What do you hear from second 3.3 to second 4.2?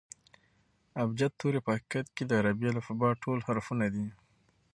حرفونه دي.